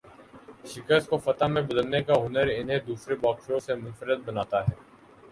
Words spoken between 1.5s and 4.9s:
میں بدلنے کا ہنر انہیں دوسرے باکسروں سے منفرد بناتا ہے